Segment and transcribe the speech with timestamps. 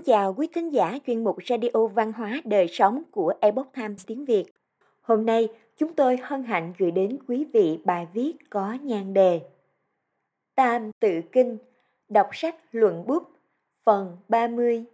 [0.00, 4.06] Xin chào quý thính giả chuyên mục Radio Văn hóa Đời Sống của Epoch Times
[4.06, 4.44] tiếng Việt.
[5.00, 9.40] Hôm nay, chúng tôi hân hạnh gửi đến quý vị bài viết có nhan đề
[10.54, 11.58] Tam Tự Kinh,
[12.08, 13.22] đọc sách luận bút,
[13.84, 14.84] phần 30.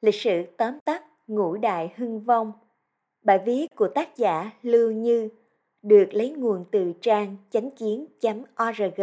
[0.00, 2.52] Lịch sử tóm tắt Ngũ Đại Hưng Vong
[3.22, 5.28] Bài viết của tác giả Lưu Như
[5.82, 8.06] được lấy nguồn từ trang chánh kiến
[8.68, 9.02] .org.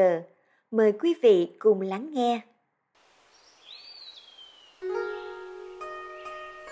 [0.72, 2.42] Mời quý vị cùng lắng nghe.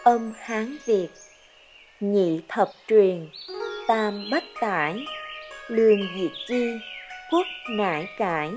[0.10, 1.08] Âm Hán Việt,
[2.00, 3.30] Nhị thập truyền,
[3.88, 5.06] Tam bách tải,
[5.68, 6.72] Lương diệt chi,
[7.32, 8.52] Quốc nải cải,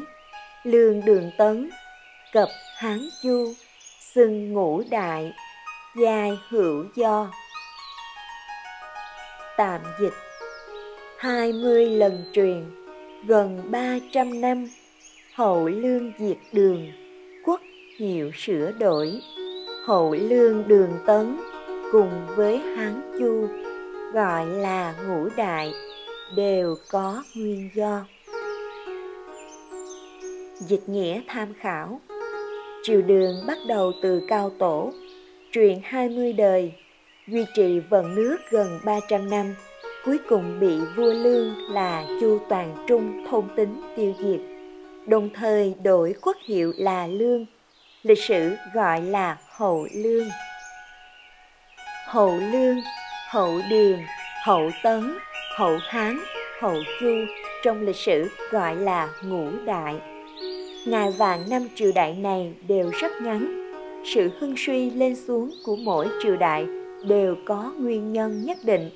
[0.64, 1.70] Lương đường tấn,
[2.32, 3.52] Cập Hán chu,
[4.00, 5.32] Xưng ngũ đại,
[5.96, 7.30] Giai hữu do.
[9.56, 10.14] Tạm dịch,
[11.18, 12.64] hai mươi lần truyền,
[13.26, 14.68] Gần ba trăm năm,
[15.34, 16.92] Hậu lương diệt đường,
[17.44, 17.60] Quốc
[17.98, 19.20] hiệu sửa đổi,
[19.86, 21.36] Hậu lương đường tấn
[21.92, 23.48] Cùng với Hán chu,
[24.12, 25.72] Gọi là ngũ đại,
[26.36, 28.06] Đều có nguyên do.
[30.58, 32.00] Dịch nghĩa tham khảo.
[32.82, 34.92] Triều đường bắt đầu từ cao tổ,
[35.52, 36.72] Truyền 20 đời,
[37.28, 39.54] Duy trì vận nước gần 300 năm,
[40.04, 44.40] Cuối cùng bị vua Lương là Chu Toàn Trung thôn tính tiêu diệt,
[45.06, 47.46] Đồng thời đổi quốc hiệu là Lương,
[48.02, 50.28] Lịch sử gọi là Hậu Lương.
[52.12, 52.80] Hậu Lương,
[53.28, 53.98] Hậu Đường,
[54.44, 55.14] Hậu Tấn,
[55.56, 56.18] Hậu Hán,
[56.60, 57.08] Hậu Chu
[57.64, 59.94] trong lịch sử gọi là ngũ đại.
[60.86, 63.70] Ngài vạn năm triều đại này đều rất ngắn.
[64.04, 66.66] Sự hưng suy lên xuống của mỗi triều đại
[67.08, 68.90] đều có nguyên nhân nhất định.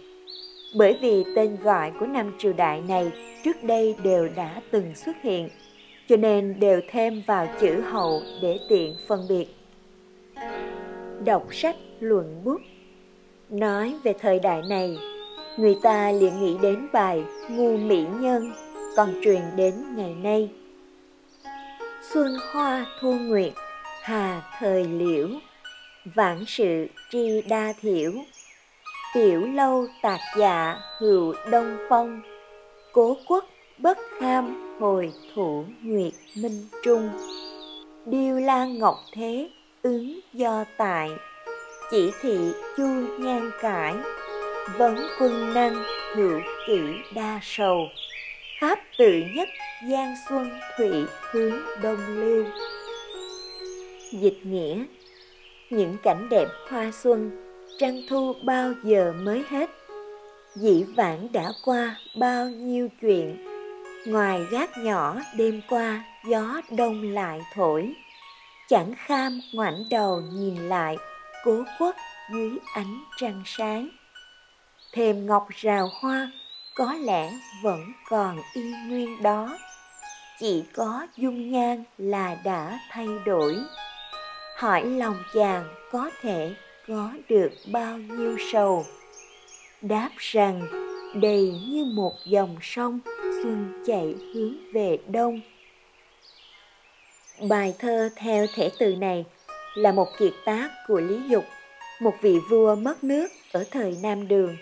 [0.75, 3.11] Bởi vì tên gọi của năm triều đại này
[3.45, 5.49] trước đây đều đã từng xuất hiện
[6.09, 9.47] cho nên đều thêm vào chữ hậu để tiện phân biệt.
[11.25, 12.61] Đọc sách luận bút
[13.49, 14.99] nói về thời đại này,
[15.57, 18.53] người ta liền nghĩ đến bài ngu mỹ nhân,
[18.97, 20.51] còn truyền đến ngày nay.
[22.13, 23.53] Xuân hoa thu nguyệt,
[24.03, 25.29] hà thời liễu,
[26.15, 28.13] vãng sự tri đa thiểu,
[29.15, 32.21] tiểu lâu tạc dạ hữu đông phong,
[32.93, 33.45] cố quốc
[33.79, 37.11] bất kham hồi thủ nguyệt minh trung,
[38.07, 39.51] điêu lan ngọc thế
[39.83, 41.11] ứng do tại
[41.91, 42.39] chỉ thị
[42.77, 42.87] chu
[43.19, 43.95] nhan cải
[44.79, 46.81] vấn quân năng hữu kỷ
[47.15, 47.89] đa sầu.
[48.61, 49.49] Pháp tự nhất
[49.91, 52.45] giang xuân thủy hướng đông lưu
[54.13, 54.85] dịch nghĩa.
[55.71, 57.31] Những cảnh đẹp hoa xuân,
[57.79, 59.71] trăng thu bao giờ mới hết?
[60.55, 63.37] Dĩ vãng đã qua bao nhiêu chuyện?
[64.07, 67.93] Ngoài gác nhỏ đêm qua, gió đông lại thổi.
[68.69, 70.97] Chẳng kham ngoảnh đầu nhìn lại
[71.45, 71.97] cố quốc
[72.33, 73.89] dưới ánh trăng sáng.
[74.93, 76.31] Thềm ngọc rào hoa
[76.75, 77.33] có lẽ
[77.63, 79.59] vẫn còn y nguyên đó,
[80.41, 83.57] chỉ có dung nhan là đã thay đổi.
[84.57, 86.55] Hỏi lòng chàng có thể
[86.89, 88.87] có được bao nhiêu sầu?
[89.83, 90.63] Đáp rằng,
[91.15, 93.01] đầy như một dòng sông
[93.43, 95.41] xuân chạy hướng về đông.
[97.49, 99.25] Bài thơ theo thể từ này
[99.77, 101.45] là một kiệt tác của lý dục,
[102.01, 104.57] một vị vua mất nước ở thời nam đường.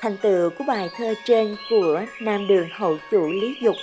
[0.00, 3.76] Thành tựu của bài thơ trên của nam đường hậu chủ lý dục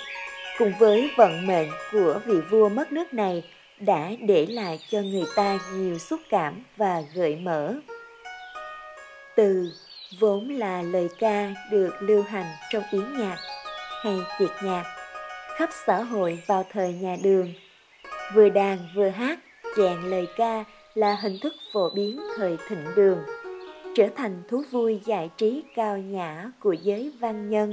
[0.58, 3.44] cùng với vận mệnh của vị vua mất nước này
[3.80, 7.74] đã để lại cho người ta nhiều xúc cảm và gợi mở.
[9.36, 9.70] Từ
[10.20, 13.36] vốn là lời ca được lưu hành trong yến nhạc
[14.02, 14.84] hay tiệc nhạc
[15.56, 17.52] khắp xã hội vào thời nhà đường,
[18.34, 19.38] vừa đàn vừa hát
[19.76, 20.64] chàng lời ca
[20.94, 23.18] là hình thức phổ biến thời thịnh đường,
[23.94, 27.72] trở thành thú vui giải trí cao nhã của giới văn nhân.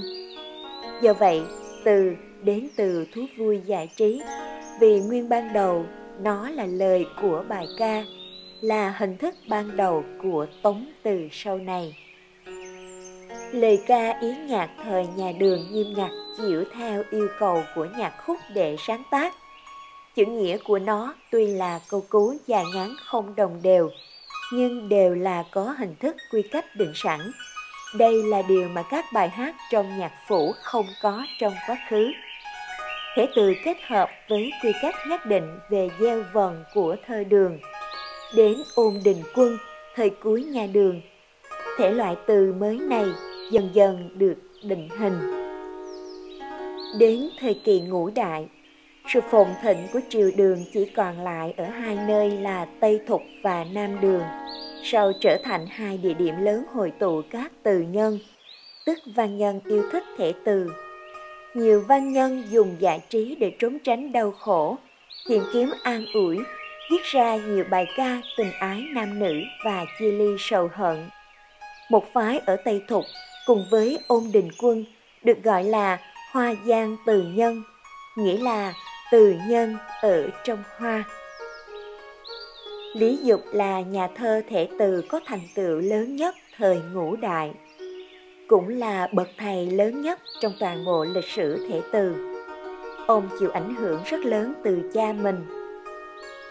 [1.01, 1.41] Do vậy,
[1.83, 2.13] từ
[2.43, 4.21] đến từ thú vui giải trí,
[4.79, 5.85] vì nguyên ban đầu
[6.19, 8.03] nó là lời của bài ca,
[8.61, 11.97] là hình thức ban đầu của tống từ sau này.
[13.51, 18.13] Lời ca yến nhạc thời nhà đường nghiêm ngặt chịu theo yêu cầu của nhạc
[18.25, 19.33] khúc để sáng tác
[20.15, 23.89] chữ nghĩa của nó tuy là câu cú dài ngắn không đồng đều,
[24.53, 27.19] nhưng đều là có hình thức quy cách định sẵn.
[27.97, 32.11] Đây là điều mà các bài hát trong nhạc phủ không có trong quá khứ.
[33.15, 37.59] Thể từ kết hợp với quy cách nhất định về gieo vần của thơ đường,
[38.35, 39.57] đến ôn đình quân,
[39.95, 41.01] thời cuối nhà đường,
[41.77, 43.05] thể loại từ mới này
[43.51, 45.19] dần dần được định hình.
[46.99, 48.47] Đến thời kỳ ngũ đại
[49.07, 53.21] sự phồn thịnh của triều đường chỉ còn lại ở hai nơi là Tây Thục
[53.43, 54.23] và Nam Đường,
[54.83, 58.19] sau trở thành hai địa điểm lớn hội tụ các từ nhân,
[58.85, 60.71] tức văn nhân yêu thích thể từ.
[61.53, 64.77] Nhiều văn nhân dùng giải trí để trốn tránh đau khổ,
[65.29, 66.37] tìm kiếm an ủi,
[66.91, 69.33] viết ra nhiều bài ca tình ái nam nữ
[69.65, 71.09] và chia ly sầu hận.
[71.89, 73.03] Một phái ở Tây Thục
[73.45, 74.85] cùng với ôn đình quân
[75.23, 75.97] được gọi là
[76.31, 77.63] Hoa Giang Từ Nhân,
[78.15, 78.73] nghĩa là
[79.13, 81.03] từ nhân ở trong hoa.
[82.93, 87.51] Lý Dục là nhà thơ thể từ có thành tựu lớn nhất thời ngũ đại,
[88.47, 92.15] cũng là bậc thầy lớn nhất trong toàn bộ lịch sử thể từ.
[93.07, 95.45] Ông chịu ảnh hưởng rất lớn từ cha mình.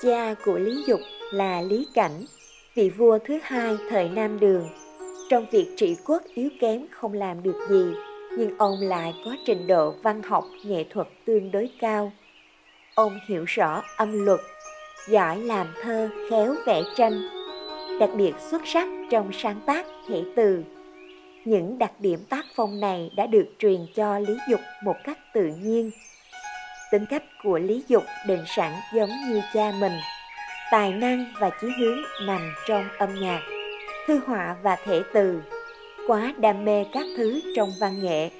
[0.02, 1.00] Cha của Lý Dục
[1.32, 2.24] là Lý Cảnh,
[2.74, 4.68] vị vua thứ hai thời Nam Đường.
[5.30, 7.84] Trong việc trị quốc yếu kém không làm được gì,
[8.38, 12.12] nhưng ông lại có trình độ văn học nghệ thuật tương đối cao
[12.94, 14.40] Ông hiểu rõ âm luật,
[15.08, 17.12] giỏi làm thơ khéo vẽ tranh,
[18.00, 20.64] đặc biệt xuất sắc trong sáng tác thể từ.
[21.44, 25.46] Những đặc điểm tác phong này đã được truyền cho Lý Dục một cách tự
[25.62, 25.90] nhiên.
[26.90, 29.92] Tính cách của Lý Dục định sẵn giống như cha mình.
[30.70, 33.40] Tài năng và chí hướng nằm trong âm nhạc,
[34.06, 35.42] thư họa và thể từ.
[36.06, 38.30] Quá đam mê các thứ trong văn nghệ.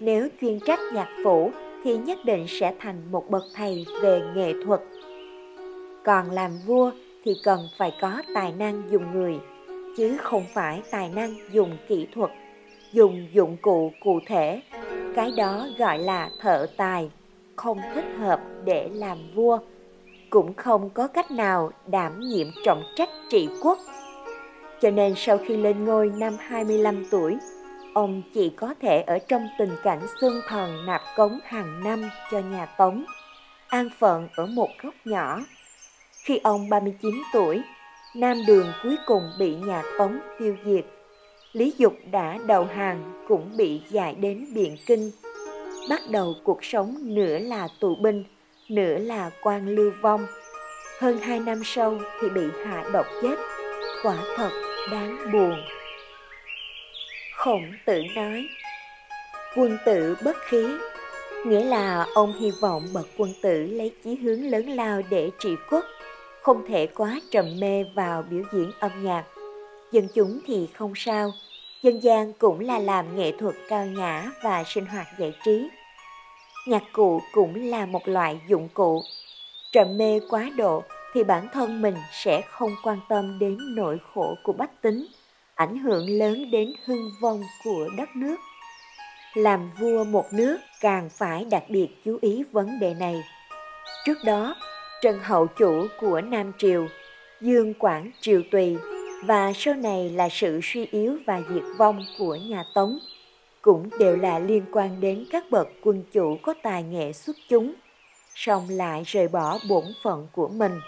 [0.00, 1.52] Nếu chuyên trách nhạc phủ
[1.84, 4.80] thì nhất định sẽ thành một bậc thầy về nghệ thuật.
[6.04, 6.90] Còn làm vua
[7.24, 9.34] thì cần phải có tài năng dùng người,
[9.96, 12.30] chứ không phải tài năng dùng kỹ thuật,
[12.92, 14.62] dùng dụng cụ cụ thể.
[15.14, 17.10] Cái đó gọi là thợ tài,
[17.56, 19.58] không thích hợp để làm vua,
[20.30, 23.78] cũng không có cách nào đảm nhiệm trọng trách trị quốc.
[24.80, 27.36] Cho nên sau khi lên ngôi năm 25 tuổi,
[27.94, 32.38] ông chỉ có thể ở trong tình cảnh xương thần nạp cống hàng năm cho
[32.38, 33.04] nhà Tống,
[33.68, 35.40] an phận ở một góc nhỏ.
[36.24, 37.62] Khi ông 39 tuổi,
[38.14, 40.84] Nam Đường cuối cùng bị nhà Tống tiêu diệt.
[41.52, 45.10] Lý Dục đã đầu hàng cũng bị giải đến Biện Kinh.
[45.90, 48.24] Bắt đầu cuộc sống nửa là tù binh,
[48.68, 50.26] nửa là quan lưu vong.
[51.00, 53.36] Hơn hai năm sau thì bị hạ độc chết.
[54.02, 54.50] Quả thật
[54.90, 55.54] đáng buồn.
[57.44, 58.48] Khổng tử nói.
[59.56, 60.66] Quân tử bất khí,
[61.46, 65.56] Nghĩa là ông hy vọng bậc quân tử lấy chí hướng lớn lao để trị
[65.70, 65.84] quốc,
[66.42, 69.24] Không thể quá trầm mê vào biểu diễn âm nhạc.
[69.92, 71.32] Dân chúng thì không sao,
[71.82, 75.68] Dân gian cũng là làm nghệ thuật cao nhã và sinh hoạt giải trí.
[76.66, 79.02] Nhạc cụ cũng là một loại dụng cụ.
[79.72, 80.82] Trầm mê quá độ
[81.14, 85.06] thì bản thân mình sẽ không quan tâm đến nỗi khổ của bách tính
[85.54, 88.36] ảnh hưởng lớn đến hưng vong của đất nước.
[89.34, 93.22] Làm vua một nước càng phải đặc biệt chú ý vấn đề này.
[94.06, 94.54] Trước đó,
[95.02, 96.86] Trần Hậu Chủ của Nam Triều,
[97.40, 98.76] Dương Quảng Triều Tùy
[99.24, 102.98] và sau này là sự suy yếu và diệt vong của nhà Tống
[103.62, 107.74] cũng đều là liên quan đến các bậc quân chủ có tài nghệ xuất chúng,
[108.34, 110.80] song lại rời bỏ bổn phận của mình.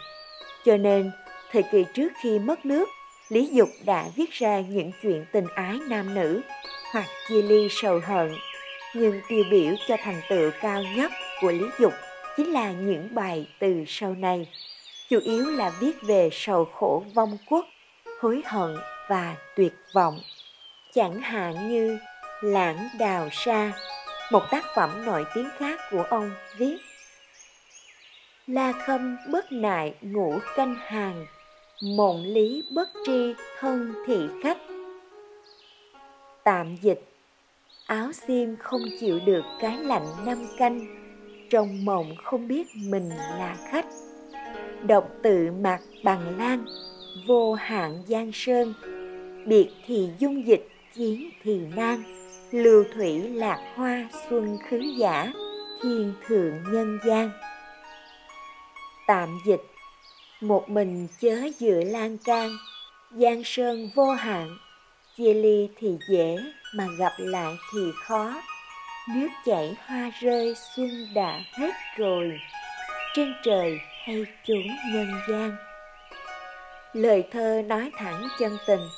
[0.64, 1.10] Cho nên,
[1.52, 2.88] thời kỳ trước khi mất nước
[3.34, 6.40] Lý Dục đã viết ra những chuyện tình ái nam nữ
[6.92, 8.34] hoặc chia ly sầu hận,
[8.94, 11.92] nhưng tiêu biểu cho thành tựu cao nhất của Lý Dục
[12.36, 14.46] chính là những bài từ sau này,
[15.08, 17.66] chủ yếu là viết về sầu khổ vong quốc,
[18.20, 18.76] hối hận
[19.08, 20.18] và tuyệt vọng.
[20.94, 21.98] Chẳng hạn như
[22.42, 23.72] Lãng Đào Sa,
[24.32, 26.76] một tác phẩm nổi tiếng khác của ông viết
[28.46, 31.26] La khâm bất nại ngủ canh hàng
[31.82, 34.58] mộng lý bất tri thân thị khách.
[36.44, 37.04] Tạm dịch,
[37.86, 40.86] áo xiêm không chịu được cái lạnh năm canh,
[41.50, 43.86] trong mộng không biết mình là khách.
[44.86, 46.64] Độc tự mặc bằng lan,
[47.26, 48.74] vô hạn giang sơn,
[49.46, 52.02] biệt thì dung dịch, chiến thì nan,
[52.50, 55.32] lưu thủy lạc hoa xuân khứ giả,
[55.82, 57.30] thiên thượng nhân gian.
[59.06, 59.60] Tạm dịch
[60.48, 62.50] một mình chớ dựa lan can.
[63.10, 64.58] Giang sơn vô hạn.
[65.16, 66.36] Chia ly thì dễ,
[66.74, 68.42] mà gặp lại thì khó.
[69.14, 72.32] Nước chảy hoa rơi, xuân đã hết rồi.
[73.14, 75.56] Trên trời hay chúng nhân gian.
[76.92, 78.88] Lời thơ nói thẳng chân tình.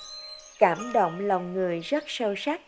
[0.58, 2.60] Cảm động lòng người rất sâu sắc.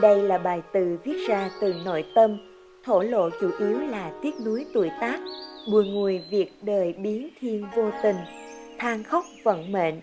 [0.00, 2.36] Đây là bài từ viết ra từ nội tâm.
[2.84, 5.20] Thổ lộ chủ yếu là tiếc nuối tuổi tác
[5.68, 8.16] bùi ngùi việc đời biến thiên vô tình,
[8.78, 10.00] than khóc vận mệnh,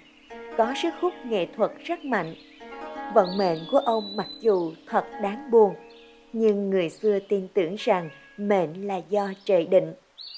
[0.58, 2.36] có sức hút nghệ thuật rất mạnh.
[3.13, 5.74] Vận mệnh của ông mặc dù thật đáng buồn,
[6.34, 9.94] nhưng người xưa tin tưởng rằng mệnh là do trời định,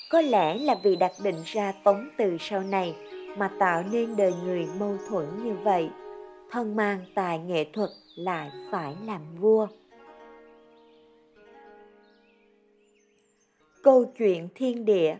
[0.09, 2.95] Có lẽ là vì đặt định ra tống từ sau này
[3.37, 5.89] mà tạo nên đời người mâu thuẫn như vậy.
[6.51, 9.67] Thân mang tài nghệ thuật lại phải làm vua.
[13.83, 15.15] Câu chuyện thiên địa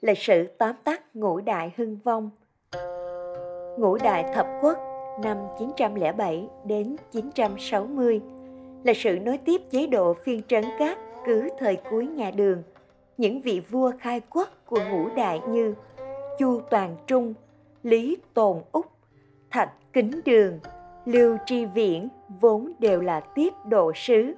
[0.00, 2.30] Lịch sử tóm tắt ngũ đại hưng vong
[3.78, 4.78] Ngũ đại thập quốc
[5.22, 8.20] năm 907 đến 960
[8.84, 12.62] là sự nối tiếp chế độ phiên trấn cát cứ thời cuối nhà đường.
[13.18, 15.74] Những vị vua khai quốc của ngũ đại như
[16.38, 17.34] Chu Toàn Trung,
[17.82, 18.86] Lý Tồn Úc,
[19.50, 20.58] Thạch Kính Đường,
[21.04, 22.08] Lưu Tri Viễn
[22.40, 24.34] vốn đều là tiết độ sứ.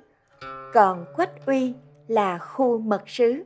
[0.72, 1.74] Còn Quách Uy
[2.10, 3.42] là khu mật sứ.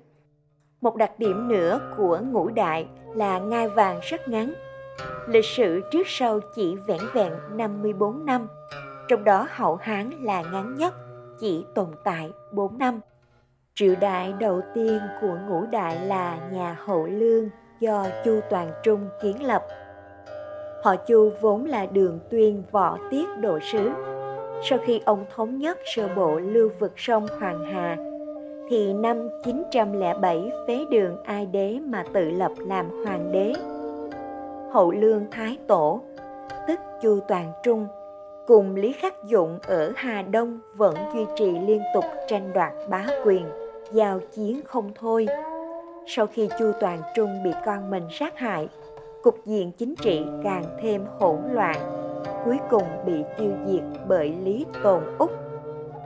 [0.80, 4.54] Một đặc điểm nữa của ngũ đại là ngai vàng rất ngắn.
[5.28, 8.48] Lịch sử trước sau chỉ vẹn vẹn 54 năm,
[9.08, 10.94] trong đó hậu Hán là ngắn nhất,
[11.40, 13.00] chỉ tồn tại 4 năm.
[13.74, 17.48] Triều đại đầu tiên của ngũ đại là nhà Hậu Lương
[17.80, 19.66] do Chu Toàn Trung kiến lập.
[20.84, 23.90] Họ Chu vốn là đường tuyên võ tiết độ sứ.
[24.68, 27.96] Sau khi ông thống nhất sơ bộ lưu vực sông Hoàng Hà,
[28.68, 33.52] thì năm 907 phế đường ai đế mà tự lập làm hoàng đế.
[34.72, 36.00] Hậu Lương Thái Tổ,
[36.68, 37.86] tức Chu Toàn Trung,
[38.46, 43.06] cùng Lý Khắc Dụng ở Hà Đông vẫn duy trì liên tục tranh đoạt bá
[43.24, 43.46] quyền,
[43.92, 45.26] giao chiến không thôi.
[46.06, 48.68] Sau khi Chu Toàn Trung bị con mình sát hại,
[49.22, 51.76] cục diện chính trị càng thêm hỗn loạn,
[52.44, 55.30] cuối cùng bị tiêu diệt bởi Lý Tồn Úc,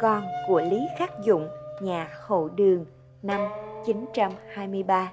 [0.00, 1.48] con của Lý Khắc Dụng,
[1.82, 2.84] nhà Hậu Đường,
[3.22, 3.40] năm
[3.86, 5.12] 923.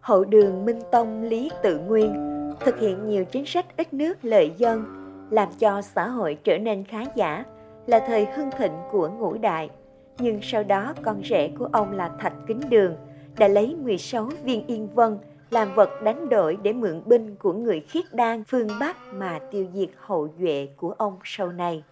[0.00, 4.52] Hậu Đường Minh Tông Lý Tự Nguyên thực hiện nhiều chính sách ít nước lợi
[4.56, 4.84] dân,
[5.30, 7.44] làm cho xã hội trở nên khá giả,
[7.86, 9.70] là thời hưng thịnh của ngũ đại.
[10.18, 12.96] Nhưng sau đó con rể của ông là Thạch Kính Đường
[13.38, 15.18] đã lấy 16 viên yên vân
[15.52, 19.66] làm vật đánh đổi để mượn binh của người khiết đan phương Bắc mà tiêu
[19.74, 21.84] diệt hậu duệ của ông sau này.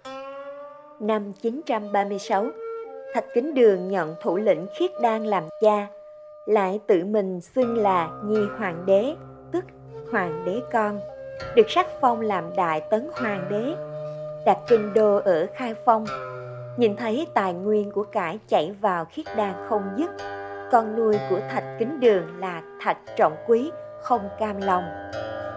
[1.00, 2.46] Năm 936,
[3.14, 5.86] Thạch Kính Đường nhận thủ lĩnh khiết đan làm cha,
[6.46, 9.14] lại tự mình xưng là Nhi Hoàng đế,
[9.52, 9.64] tức
[10.12, 11.00] Hoàng đế con,
[11.56, 13.74] được sắc phong làm Đại Tấn Hoàng đế,
[14.46, 16.04] đặt kinh đô ở Khai Phong.
[16.76, 20.10] Nhìn thấy tài nguyên của cải chảy vào khiết đan không dứt,
[20.72, 23.70] con nuôi của Thạch Kính Đường là Thạch Trọng Quý
[24.02, 24.84] không cam lòng.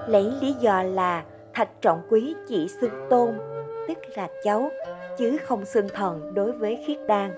[0.08, 3.34] Lấy lý do là Thạch Trọng Quý chỉ xưng tôn,
[3.88, 4.72] tức là cháu,
[5.18, 7.32] chứ không xưng thần đối với khiết đan.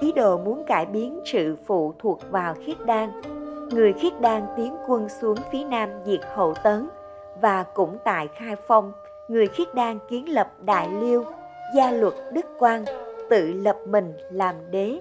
[0.00, 3.20] Ý đồ muốn cải biến sự phụ thuộc vào khiết đan.
[3.70, 6.88] Người khiết đan tiến quân xuống phía nam diệt hậu tấn
[7.40, 8.92] và cũng tại Khai Phong,
[9.28, 11.24] người khiết đan kiến lập Đại Liêu,
[11.74, 12.84] gia luật Đức Quang,
[13.30, 14.98] tự lập mình làm đế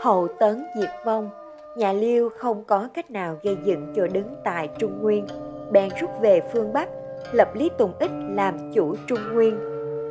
[0.00, 1.30] hậu tấn diệt vong
[1.76, 5.26] nhà liêu không có cách nào gây dựng cho đứng tại trung nguyên
[5.70, 6.88] bèn rút về phương bắc
[7.32, 9.58] lập lý tùng ích làm chủ trung nguyên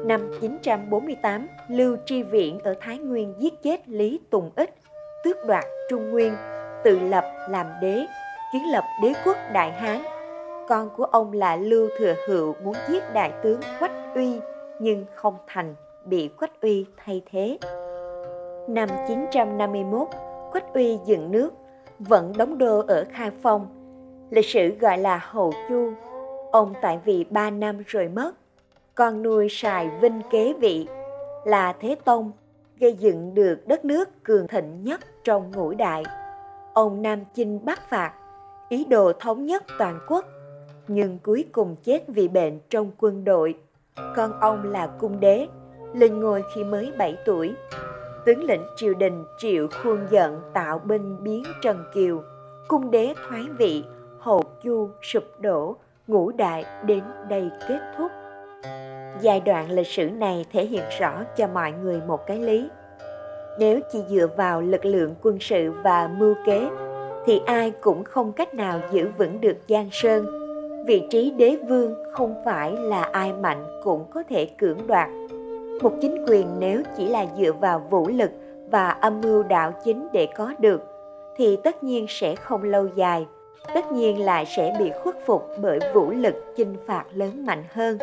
[0.07, 4.75] năm 948 lưu tri viện ở thái nguyên giết chết lý tùng ích
[5.23, 6.33] tước đoạt trung nguyên
[6.83, 8.05] tự lập làm đế
[8.53, 10.01] kiến lập đế quốc đại hán
[10.69, 14.39] con của ông là lưu thừa hữu muốn giết đại tướng quách uy
[14.79, 15.75] nhưng không thành
[16.05, 17.57] bị quách uy thay thế
[18.69, 20.07] năm 951,
[20.51, 21.49] Quách Uy dựng nước,
[21.99, 23.67] vẫn đóng đô ở Khai Phong.
[24.29, 25.93] Lịch sử gọi là Hậu Chu.
[26.51, 28.31] Ông tại vị 3 năm rồi mất.
[28.95, 30.87] Con nuôi xài vinh kế vị
[31.45, 32.31] là Thế Tông,
[32.79, 36.03] gây dựng được đất nước cường thịnh nhất trong ngũ đại.
[36.73, 38.13] Ông Nam Chinh bắt Phạt,
[38.69, 40.25] ý đồ thống nhất toàn quốc,
[40.87, 43.59] nhưng cuối cùng chết vì bệnh trong quân đội.
[44.15, 45.47] Con ông là cung đế,
[45.93, 47.53] lên ngôi khi mới 7 tuổi,
[48.25, 52.23] tướng lĩnh triều đình triệu khuôn giận tạo binh biến Trần Kiều,
[52.67, 53.83] cung đế thoái vị,
[54.19, 55.77] hậu chu sụp đổ,
[56.09, 58.11] ngũ đại đến đây kết thúc.
[59.21, 62.69] Giai đoạn lịch sử này thể hiện rõ cho mọi người một cái lý.
[63.59, 66.69] Nếu chỉ dựa vào lực lượng quân sự và mưu kế,
[67.25, 70.25] thì ai cũng không cách nào giữ vững được Giang Sơn.
[70.85, 75.09] Vị trí đế vương không phải là ai mạnh cũng có thể cưỡng đoạt
[75.81, 78.31] một chính quyền nếu chỉ là dựa vào vũ lực
[78.71, 80.81] và âm mưu đạo chính để có được
[81.35, 83.27] thì tất nhiên sẽ không lâu dài
[83.73, 87.97] tất nhiên là sẽ bị khuất phục bởi vũ lực chinh phạt lớn mạnh hơn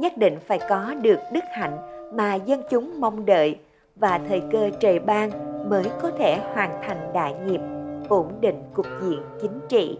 [0.00, 1.76] nhất định phải có được đức hạnh
[2.14, 3.58] mà dân chúng mong đợi
[3.96, 5.30] và thời cơ trời ban
[5.70, 7.60] mới có thể hoàn thành đại nghiệp
[8.08, 9.98] ổn định cục diện chính trị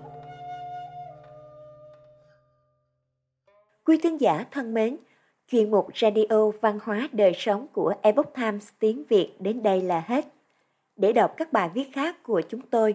[3.85, 4.97] quý thính giả thân mến
[5.49, 10.05] Chuyên mục Radio Văn hóa Đời Sống của Epoch Times tiếng Việt đến đây là
[10.07, 10.25] hết.
[10.97, 12.95] Để đọc các bài viết khác của chúng tôi,